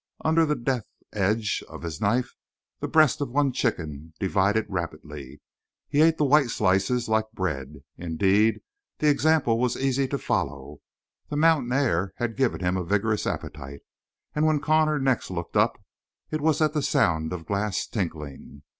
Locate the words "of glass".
17.31-17.85